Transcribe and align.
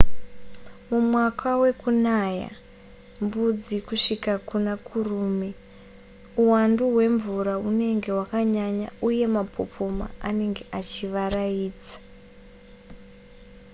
mumwaka 0.87 1.47
wekunaya 1.61 2.49
mbudzi 3.23 3.77
kusvika 3.87 4.31
muna 4.47 4.73
kurume 4.87 5.49
uwandu 6.41 6.83
hwemvura 6.93 7.53
hunenge 7.63 8.09
hwakanyanya 8.15 8.87
uye 9.07 9.25
mapopoma 9.35 10.07
anenge 10.27 10.63
achivaraidza 10.79 11.97